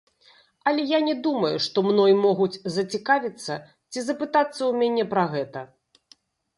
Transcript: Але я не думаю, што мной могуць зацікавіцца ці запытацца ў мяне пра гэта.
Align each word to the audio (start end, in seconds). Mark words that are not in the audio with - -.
Але 0.69 0.85
я 0.91 0.99
не 1.07 1.13
думаю, 1.27 1.51
што 1.65 1.77
мной 1.89 2.17
могуць 2.25 2.61
зацікавіцца 2.79 3.61
ці 3.91 3.99
запытацца 4.09 4.57
ў 4.69 4.73
мяне 4.83 5.03
пра 5.17 5.23
гэта. 5.37 5.59